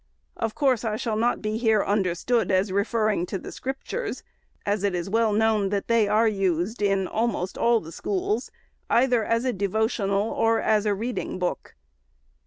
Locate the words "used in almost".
6.27-7.55